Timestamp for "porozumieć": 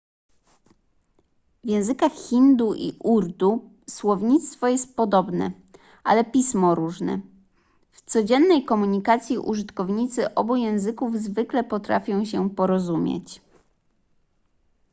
12.49-13.41